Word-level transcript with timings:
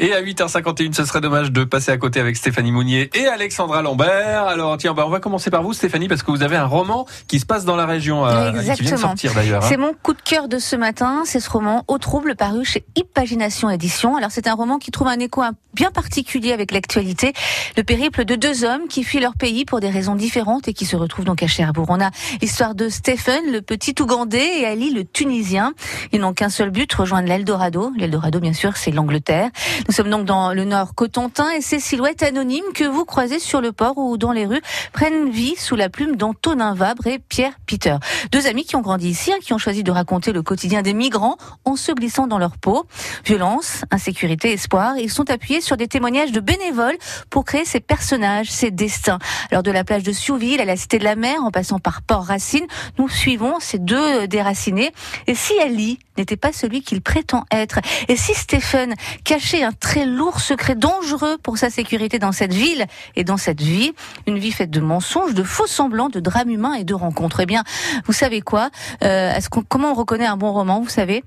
Et 0.00 0.12
à 0.12 0.20
8h51, 0.20 0.92
ce 0.92 1.04
serait 1.04 1.20
dommage 1.20 1.52
de 1.52 1.62
passer 1.62 1.92
à 1.92 1.96
côté 1.96 2.18
avec 2.18 2.36
Stéphanie 2.36 2.72
Mounier 2.72 3.10
et 3.14 3.26
Alexandra 3.28 3.80
Lambert. 3.80 4.44
Alors 4.44 4.76
tiens, 4.76 4.92
bah, 4.92 5.04
on 5.06 5.10
va 5.10 5.20
commencer 5.20 5.50
par 5.50 5.62
vous 5.62 5.72
Stéphanie 5.72 6.08
parce 6.08 6.24
que 6.24 6.32
vous 6.32 6.42
avez 6.42 6.56
un 6.56 6.66
roman 6.66 7.06
qui 7.28 7.38
se 7.38 7.46
passe 7.46 7.64
dans 7.64 7.76
la 7.76 7.86
région 7.86 8.26
euh, 8.26 8.50
qui 8.74 8.82
vient 8.82 8.96
de 8.96 9.00
sortir 9.00 9.34
d'ailleurs. 9.34 9.62
Hein. 9.62 9.68
C'est 9.68 9.76
mon 9.76 9.92
coup 9.94 10.12
de 10.12 10.20
cœur 10.20 10.48
de 10.48 10.58
ce 10.58 10.74
matin, 10.74 11.22
c'est 11.24 11.38
ce 11.38 11.48
roman 11.48 11.84
Au 11.86 11.98
trouble 11.98 12.34
paru 12.34 12.64
chez 12.64 12.84
Imagination 12.96 13.70
Édition. 13.70 14.16
Alors 14.16 14.32
c'est 14.32 14.48
un 14.48 14.54
roman 14.54 14.78
qui 14.78 14.90
trouve 14.90 15.06
un 15.06 15.18
écho 15.20 15.42
bien 15.74 15.90
particulier 15.90 16.52
avec 16.52 16.72
l'actualité, 16.72 17.32
le 17.76 17.82
périple 17.82 18.24
de 18.24 18.34
deux 18.34 18.64
hommes 18.64 18.88
qui 18.88 19.04
fuient 19.04 19.20
leur 19.20 19.34
pays 19.34 19.64
pour 19.64 19.80
des 19.80 19.90
raisons 19.90 20.14
différentes 20.14 20.68
et 20.68 20.72
qui 20.72 20.86
se 20.86 20.96
retrouvent 20.96 21.24
donc 21.24 21.42
à 21.42 21.46
Cherbourg. 21.46 21.86
On 21.88 22.00
a 22.00 22.10
l'histoire 22.40 22.74
de 22.74 22.88
Stephen, 22.88 23.50
le 23.50 23.60
petit 23.60 23.94
Ougandais, 24.00 24.60
et 24.60 24.66
Ali, 24.66 24.90
le 24.90 25.04
Tunisien. 25.04 25.74
Ils 26.12 26.20
n'ont 26.20 26.32
qu'un 26.32 26.48
seul 26.48 26.70
but, 26.70 26.92
rejoindre 26.92 27.28
l'Eldorado. 27.28 27.92
L'Eldorado, 27.96 28.40
bien 28.40 28.52
sûr, 28.52 28.76
c'est 28.76 28.90
l'Angleterre. 28.90 29.50
Nous 29.88 29.94
sommes 29.94 30.10
donc 30.10 30.24
dans 30.24 30.52
le 30.52 30.64
nord 30.64 30.94
Cotentin 30.94 31.50
et 31.50 31.60
ces 31.60 31.80
silhouettes 31.80 32.22
anonymes 32.22 32.64
que 32.74 32.84
vous 32.84 33.04
croisez 33.04 33.38
sur 33.38 33.60
le 33.60 33.72
port 33.72 33.98
ou 33.98 34.16
dans 34.16 34.32
les 34.32 34.46
rues 34.46 34.62
prennent 34.92 35.30
vie 35.30 35.54
sous 35.56 35.76
la 35.76 35.88
plume 35.88 36.16
d'Antonin 36.16 36.74
Vabre 36.74 37.06
et 37.06 37.18
Pierre 37.18 37.52
Peter. 37.66 37.96
Deux 38.32 38.46
amis 38.46 38.64
qui 38.64 38.76
ont 38.76 38.80
grandi 38.80 39.08
ici, 39.08 39.32
hein, 39.32 39.36
qui 39.42 39.52
ont 39.52 39.58
choisi 39.58 39.82
de 39.82 39.90
raconter 39.90 40.32
le 40.32 40.42
quotidien 40.42 40.82
des 40.82 40.94
migrants 40.94 41.36
en 41.64 41.76
se 41.76 41.92
glissant 41.92 42.26
dans 42.26 42.38
leur 42.38 42.58
peau. 42.58 42.86
Violence, 43.24 43.82
insécurité, 43.90 44.52
espoir. 44.52 44.98
Ils 44.98 45.10
sont 45.10 45.30
appuyés 45.30 45.60
sur 45.64 45.76
des 45.76 45.88
témoignages 45.88 46.32
de 46.32 46.40
bénévoles 46.40 46.96
pour 47.30 47.44
créer 47.44 47.64
ces 47.64 47.80
personnages, 47.80 48.50
ces 48.50 48.70
destins. 48.70 49.18
Alors 49.50 49.62
de 49.62 49.70
la 49.70 49.84
plage 49.84 50.02
de 50.02 50.12
Souville 50.12 50.60
à 50.60 50.64
la 50.64 50.76
Cité 50.76 50.98
de 50.98 51.04
la 51.04 51.16
Mer, 51.16 51.42
en 51.42 51.50
passant 51.50 51.78
par 51.78 52.02
Port-Racine, 52.02 52.66
nous 52.98 53.08
suivons 53.08 53.58
ces 53.60 53.78
deux 53.78 54.28
déracinés. 54.28 54.92
Et 55.26 55.34
si 55.34 55.58
Ali 55.60 55.98
n'était 56.16 56.36
pas 56.36 56.52
celui 56.52 56.82
qu'il 56.82 57.00
prétend 57.00 57.44
être, 57.50 57.80
et 58.08 58.16
si 58.16 58.34
Stephen 58.34 58.94
cachait 59.24 59.64
un 59.64 59.72
très 59.72 60.06
lourd 60.06 60.40
secret 60.40 60.74
dangereux 60.76 61.38
pour 61.42 61.58
sa 61.58 61.70
sécurité 61.70 62.18
dans 62.18 62.32
cette 62.32 62.52
ville 62.52 62.86
et 63.16 63.24
dans 63.24 63.36
cette 63.36 63.60
vie, 63.60 63.92
une 64.26 64.38
vie 64.38 64.52
faite 64.52 64.70
de 64.70 64.80
mensonges, 64.80 65.34
de 65.34 65.42
faux 65.42 65.66
semblants, 65.66 66.08
de 66.08 66.20
drames 66.20 66.50
humains 66.50 66.74
et 66.74 66.84
de 66.84 66.94
rencontres. 66.94 67.40
Eh 67.40 67.46
bien, 67.46 67.64
vous 68.06 68.12
savez 68.12 68.40
quoi? 68.40 68.70
Euh, 69.02 69.32
Comment 69.68 69.92
on 69.92 69.94
reconnaît 69.94 70.26
un 70.26 70.36
bon 70.36 70.52
roman 70.52 70.80
Vous 70.80 70.88
savez? 70.88 71.24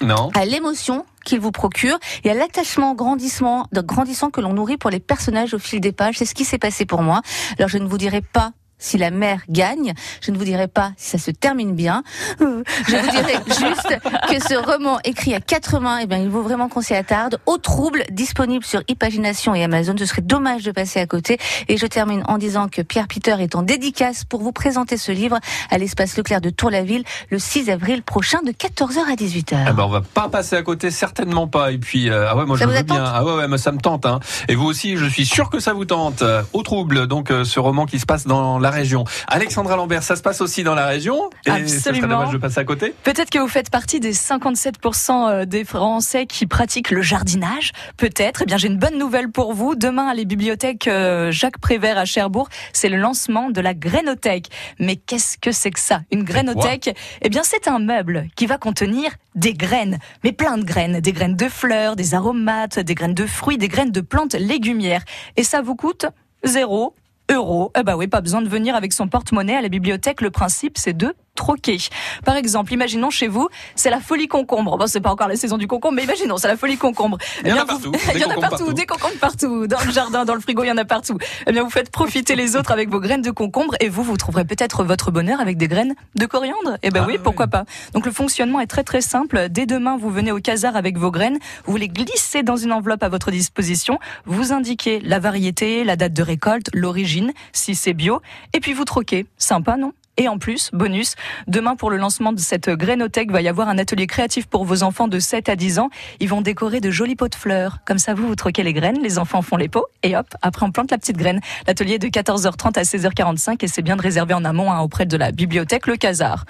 Non. 0.00 0.30
À 0.34 0.44
l'émotion 0.44 1.04
qu'il 1.24 1.40
vous 1.40 1.50
procure 1.50 1.98
et 2.24 2.30
à 2.30 2.34
l'attachement 2.34 2.94
grandissant, 2.94 3.66
grandissant 3.72 4.30
que 4.30 4.40
l'on 4.40 4.52
nourrit 4.52 4.76
pour 4.76 4.90
les 4.90 5.00
personnages 5.00 5.54
au 5.54 5.58
fil 5.58 5.80
des 5.80 5.92
pages. 5.92 6.18
C'est 6.18 6.24
ce 6.24 6.34
qui 6.34 6.44
s'est 6.44 6.58
passé 6.58 6.86
pour 6.86 7.02
moi. 7.02 7.22
Alors 7.58 7.68
je 7.68 7.78
ne 7.78 7.86
vous 7.86 7.98
dirai 7.98 8.20
pas 8.20 8.52
si 8.78 8.98
la 8.98 9.10
mère 9.10 9.40
gagne. 9.48 9.94
Je 10.20 10.30
ne 10.30 10.38
vous 10.38 10.44
dirai 10.44 10.68
pas 10.68 10.92
si 10.96 11.10
ça 11.10 11.18
se 11.18 11.30
termine 11.30 11.74
bien. 11.74 12.02
Je 12.40 12.96
vous 12.96 13.10
dirai 13.10 13.34
juste 13.46 13.98
que 14.30 14.48
ce 14.48 14.54
roman 14.54 14.98
écrit 15.04 15.34
à 15.34 15.40
quatre 15.40 15.80
mains, 15.80 15.98
eh 16.02 16.06
bien, 16.06 16.18
il 16.18 16.28
vaut 16.28 16.42
vraiment 16.42 16.68
qu'on 16.68 16.80
s'y 16.80 16.94
attarde. 16.94 17.38
Au 17.46 17.58
trouble, 17.58 18.04
disponible 18.10 18.64
sur 18.64 18.82
Imagination 18.88 19.54
et 19.54 19.64
Amazon. 19.64 19.94
Ce 19.98 20.06
serait 20.06 20.22
dommage 20.22 20.62
de 20.62 20.72
passer 20.72 21.00
à 21.00 21.06
côté. 21.06 21.38
Et 21.68 21.76
je 21.76 21.86
termine 21.86 22.22
en 22.26 22.38
disant 22.38 22.68
que 22.68 22.82
Pierre 22.82 23.08
Peter 23.08 23.36
est 23.40 23.54
en 23.54 23.62
dédicace 23.62 24.24
pour 24.24 24.42
vous 24.42 24.52
présenter 24.52 24.96
ce 24.96 25.12
livre 25.12 25.38
à 25.70 25.78
l'espace 25.78 26.16
Leclerc 26.16 26.40
de 26.40 26.50
Tour-la-Ville 26.50 27.04
le 27.30 27.38
6 27.38 27.70
avril 27.70 28.02
prochain 28.02 28.40
de 28.42 28.52
14h 28.52 29.00
à 29.10 29.14
18h. 29.14 29.64
Ah 29.66 29.72
ben 29.72 29.84
on 29.84 29.88
va 29.88 30.00
pas 30.00 30.28
passer 30.28 30.56
à 30.56 30.62
côté, 30.62 30.90
certainement 30.90 31.46
pas. 31.46 31.72
Et 31.72 31.78
puis, 31.78 32.10
euh, 32.10 32.28
ah 32.28 32.36
ouais, 32.36 32.46
moi 32.46 32.56
je 32.56 32.64
veux 32.64 32.82
bien. 32.82 33.04
Ah 33.04 33.24
ouais, 33.24 33.34
ouais, 33.34 33.48
mais 33.48 33.58
ça 33.58 33.72
me 33.72 33.78
tente. 33.78 34.06
Hein. 34.06 34.20
Et 34.48 34.54
vous 34.54 34.66
aussi, 34.66 34.96
je 34.96 35.06
suis 35.06 35.26
sûr 35.26 35.50
que 35.50 35.60
ça 35.60 35.72
vous 35.72 35.84
tente. 35.84 36.22
Au 36.52 36.62
trouble, 36.62 37.06
donc 37.06 37.30
euh, 37.30 37.44
ce 37.44 37.60
roman 37.60 37.86
qui 37.86 37.98
se 37.98 38.06
passe 38.06 38.26
dans 38.26 38.58
la 38.58 38.67
région. 38.70 39.04
Alexandra 39.26 39.76
Lambert, 39.76 40.02
ça 40.02 40.16
se 40.16 40.22
passe 40.22 40.40
aussi 40.40 40.62
dans 40.62 40.74
la 40.74 40.86
région 40.86 41.30
et 41.46 41.50
Absolument. 41.50 42.00
Ça 42.00 42.06
dommage 42.06 42.32
de 42.32 42.38
passer 42.38 42.60
à 42.60 42.64
côté 42.64 42.94
Peut-être 43.04 43.30
que 43.30 43.38
vous 43.38 43.48
faites 43.48 43.70
partie 43.70 44.00
des 44.00 44.12
57% 44.12 45.30
euh, 45.30 45.44
des 45.44 45.64
Français 45.64 46.26
qui 46.26 46.46
pratiquent 46.46 46.90
le 46.90 47.02
jardinage. 47.02 47.72
Peut-être. 47.96 48.42
Eh 48.42 48.46
bien, 48.46 48.56
j'ai 48.56 48.68
une 48.68 48.78
bonne 48.78 48.98
nouvelle 48.98 49.30
pour 49.30 49.52
vous. 49.54 49.74
Demain, 49.74 50.08
à 50.08 50.14
les 50.14 50.24
bibliothèques 50.24 50.88
euh, 50.88 51.30
Jacques 51.30 51.58
Prévert 51.58 51.98
à 51.98 52.04
Cherbourg, 52.04 52.48
c'est 52.72 52.88
le 52.88 52.96
lancement 52.96 53.50
de 53.50 53.60
la 53.60 53.74
grainothèque. 53.74 54.48
Mais 54.78 54.96
qu'est-ce 54.96 55.38
que 55.38 55.52
c'est 55.52 55.70
que 55.70 55.80
ça? 55.80 56.00
Une 56.10 56.24
grainothèque? 56.24 56.94
Eh 57.22 57.28
bien, 57.28 57.42
c'est 57.44 57.68
un 57.68 57.78
meuble 57.78 58.28
qui 58.36 58.46
va 58.46 58.58
contenir 58.58 59.10
des 59.34 59.54
graines, 59.54 59.98
mais 60.24 60.32
plein 60.32 60.58
de 60.58 60.64
graines, 60.64 61.00
des 61.00 61.12
graines 61.12 61.36
de 61.36 61.48
fleurs, 61.48 61.96
des 61.96 62.14
aromates, 62.14 62.78
des 62.78 62.94
graines 62.94 63.14
de 63.14 63.26
fruits, 63.26 63.58
des 63.58 63.68
graines 63.68 63.92
de 63.92 64.00
plantes 64.00 64.34
légumières. 64.34 65.02
Et 65.36 65.44
ça 65.44 65.62
vous 65.62 65.76
coûte 65.76 66.06
zéro 66.44 66.94
euros. 67.30 67.70
Eh 67.78 67.82
bah 67.82 67.96
oui, 67.96 68.06
pas 68.06 68.20
besoin 68.20 68.42
de 68.42 68.48
venir 68.48 68.74
avec 68.74 68.92
son 68.92 69.08
porte-monnaie 69.08 69.56
à 69.56 69.62
la 69.62 69.68
bibliothèque. 69.68 70.20
Le 70.20 70.30
principe, 70.30 70.78
c'est 70.78 70.96
de 70.96 71.14
troquer. 71.38 71.78
Par 72.24 72.36
exemple, 72.36 72.72
imaginons 72.72 73.10
chez 73.10 73.28
vous, 73.28 73.48
c'est 73.76 73.90
la 73.90 74.00
folie 74.00 74.28
concombre. 74.28 74.76
Bon, 74.76 74.86
c'est 74.86 75.00
pas 75.00 75.10
encore 75.10 75.28
la 75.28 75.36
saison 75.36 75.56
du 75.56 75.66
concombre, 75.66 75.94
mais 75.94 76.04
imaginons, 76.04 76.36
c'est 76.36 76.48
la 76.48 76.56
folie 76.56 76.76
concombre. 76.76 77.16
Il 77.44 77.48
y 77.48 77.52
en 77.52 77.58
a 77.58 77.64
partout. 77.64 77.92
Il 78.14 78.20
y 78.20 78.24
en 78.24 78.30
a 78.30 78.34
partout, 78.34 78.72
des 78.72 78.86
concombres 78.86 79.18
partout. 79.20 79.66
Dans 79.66 79.80
le 79.84 79.92
jardin, 79.92 80.24
dans 80.24 80.34
le 80.34 80.40
frigo, 80.40 80.64
il 80.64 80.68
y 80.68 80.72
en 80.72 80.76
a 80.76 80.84
partout. 80.84 81.18
Eh 81.46 81.52
bien, 81.52 81.62
vous 81.62 81.70
faites 81.70 81.90
profiter 81.90 82.34
les 82.34 82.56
autres 82.56 82.72
avec 82.72 82.90
vos 82.90 83.00
graines 83.00 83.22
de 83.22 83.30
concombre 83.30 83.74
et 83.80 83.88
vous, 83.88 84.02
vous 84.02 84.16
trouverez 84.16 84.44
peut-être 84.44 84.82
votre 84.82 85.10
bonheur 85.10 85.40
avec 85.40 85.56
des 85.56 85.68
graines 85.68 85.94
de 86.16 86.26
coriandre. 86.26 86.78
Eh 86.82 86.90
ben 86.90 87.02
ah 87.04 87.06
oui, 87.06 87.18
pourquoi 87.22 87.46
pas. 87.46 87.64
Donc 87.94 88.04
le 88.06 88.12
fonctionnement 88.12 88.60
est 88.60 88.66
très 88.66 88.82
très 88.82 89.00
simple. 89.00 89.48
Dès 89.48 89.66
demain, 89.66 89.96
vous 89.96 90.10
venez 90.10 90.32
au 90.32 90.40
casar 90.40 90.74
avec 90.76 90.98
vos 90.98 91.10
graines, 91.10 91.38
vous 91.66 91.76
les 91.76 91.88
glissez 91.88 92.42
dans 92.42 92.56
une 92.56 92.72
enveloppe 92.72 93.02
à 93.02 93.08
votre 93.08 93.30
disposition, 93.30 93.98
vous 94.24 94.52
indiquez 94.52 95.00
la 95.00 95.20
variété, 95.20 95.84
la 95.84 95.96
date 95.96 96.14
de 96.14 96.22
récolte, 96.22 96.70
l'origine, 96.74 97.32
si 97.52 97.74
c'est 97.74 97.94
bio, 97.94 98.20
et 98.52 98.60
puis 98.60 98.72
vous 98.72 98.84
troquez. 98.84 99.26
Sympa, 99.36 99.76
non? 99.76 99.92
Et 100.18 100.28
en 100.28 100.38
plus, 100.38 100.70
bonus, 100.72 101.14
demain 101.46 101.76
pour 101.76 101.90
le 101.90 101.96
lancement 101.96 102.32
de 102.32 102.40
cette 102.40 102.68
grainothèque, 102.68 103.30
va 103.30 103.40
y 103.40 103.48
avoir 103.48 103.68
un 103.68 103.78
atelier 103.78 104.06
créatif 104.06 104.46
pour 104.46 104.64
vos 104.64 104.82
enfants 104.82 105.08
de 105.08 105.18
7 105.18 105.48
à 105.48 105.56
10 105.56 105.78
ans. 105.78 105.90
Ils 106.20 106.28
vont 106.28 106.42
décorer 106.42 106.80
de 106.80 106.90
jolis 106.90 107.16
pots 107.16 107.28
de 107.28 107.34
fleurs. 107.36 107.78
Comme 107.86 107.98
ça, 107.98 108.14
vous, 108.14 108.26
vous 108.26 108.34
troquez 108.34 108.64
les 108.64 108.72
graines, 108.72 108.98
les 109.00 109.18
enfants 109.18 109.42
font 109.42 109.56
les 109.56 109.68
pots 109.68 109.86
et 110.02 110.16
hop, 110.16 110.26
après 110.42 110.66
on 110.66 110.72
plante 110.72 110.90
la 110.90 110.98
petite 110.98 111.16
graine. 111.16 111.40
L'atelier 111.66 111.94
est 111.94 111.98
de 111.98 112.08
14h30 112.08 112.78
à 112.78 112.82
16h45 112.82 113.64
et 113.64 113.68
c'est 113.68 113.82
bien 113.82 113.96
de 113.96 114.02
réserver 114.02 114.34
en 114.34 114.44
amont 114.44 114.72
hein, 114.72 114.80
auprès 114.80 115.06
de 115.06 115.16
la 115.16 115.30
bibliothèque 115.30 115.86
Le 115.86 115.96
Casar 115.96 116.44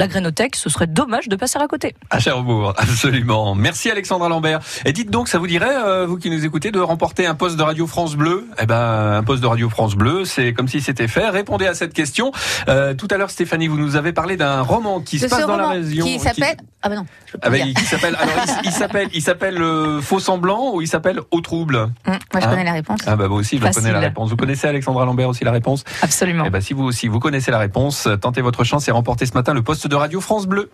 la 0.00 0.08
Grénothèque, 0.08 0.56
ce 0.56 0.70
serait 0.70 0.86
dommage 0.86 1.28
de 1.28 1.36
passer 1.36 1.58
à 1.58 1.66
côté. 1.66 1.94
À 2.08 2.18
Cherbourg, 2.18 2.72
absolument. 2.78 3.54
Merci 3.54 3.90
Alexandra 3.90 4.30
Lambert. 4.30 4.60
Et 4.86 4.94
dites 4.94 5.10
donc, 5.10 5.28
ça 5.28 5.38
vous 5.38 5.46
dirait, 5.46 5.76
euh, 5.76 6.06
vous 6.06 6.16
qui 6.16 6.30
nous 6.30 6.42
écoutez, 6.46 6.70
de 6.70 6.80
remporter 6.80 7.26
un 7.26 7.34
poste 7.34 7.58
de 7.58 7.62
Radio 7.62 7.86
France 7.86 8.16
Bleu? 8.16 8.46
Eh 8.58 8.64
ben, 8.64 9.18
un 9.18 9.22
poste 9.22 9.42
de 9.42 9.46
Radio 9.46 9.68
France 9.68 9.96
Bleu, 9.96 10.24
c'est 10.24 10.54
comme 10.54 10.68
si 10.68 10.80
c'était 10.80 11.06
fait. 11.06 11.28
Répondez 11.28 11.66
à 11.66 11.74
cette 11.74 11.92
question. 11.92 12.32
Euh, 12.68 12.94
tout 12.94 13.08
à 13.10 13.18
l'heure, 13.18 13.28
Stéphanie, 13.30 13.68
vous 13.68 13.76
nous 13.76 13.96
avez 13.96 14.14
parlé 14.14 14.38
d'un 14.38 14.62
roman 14.62 15.00
qui 15.00 15.18
se 15.18 15.26
passe 15.26 15.46
dans 15.46 15.58
la 15.58 15.68
région. 15.68 16.06
Qui 16.06 16.18
s'appelle 16.18 16.56
Ah 16.80 16.88
ben 16.88 16.94
non. 16.94 17.06
Ah 17.42 17.50
ben, 17.50 17.74
qui 17.74 17.84
s'appelle 17.84 18.16
alors 18.18 18.34
il, 18.64 18.72
s'appelle 18.72 19.08
il 19.12 19.22
s'appelle 19.22 19.60
euh, 19.60 20.00
Faux 20.00 20.18
semblant 20.18 20.72
ou 20.74 20.80
il 20.80 20.88
s'appelle 20.88 21.20
Au 21.30 21.42
trouble? 21.42 21.76
Hum, 21.76 21.90
moi 22.06 22.18
je 22.36 22.38
hein 22.38 22.48
connais 22.48 22.64
la 22.64 22.72
réponse. 22.72 23.00
Ah 23.06 23.16
bah 23.16 23.28
vous 23.28 23.36
aussi, 23.36 23.58
je 23.58 23.70
connais 23.70 23.92
la 23.92 24.00
réponse. 24.00 24.30
Vous 24.30 24.36
connaissez 24.36 24.66
Alexandra 24.66 25.04
Lambert 25.04 25.28
aussi 25.28 25.44
la 25.44 25.52
réponse? 25.52 25.84
Absolument. 26.00 26.44
Eh 26.46 26.50
ben 26.50 26.62
si 26.62 26.72
vous 26.72 26.84
aussi 26.84 27.06
vous 27.08 27.20
connaissez 27.20 27.50
la 27.50 27.58
réponse, 27.58 28.08
tentez 28.22 28.40
votre 28.40 28.64
chance 28.64 28.88
et 28.88 28.90
remportez 28.92 29.26
ce 29.26 29.34
matin 29.34 29.52
le 29.52 29.60
poste 29.60 29.89
de 29.90 29.96
Radio 29.96 30.20
France 30.20 30.46
Bleu. 30.46 30.70